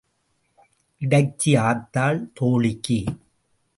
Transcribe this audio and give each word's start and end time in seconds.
இடைச்சி 1.01 1.55
ஆத்தாள் 1.55 2.31
தோளிக்கு. 2.33 2.99